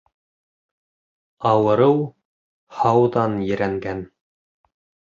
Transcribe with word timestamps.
Ауырыу 1.51 2.01
һауҙан 2.81 3.39
ерәнгән. 3.55 4.07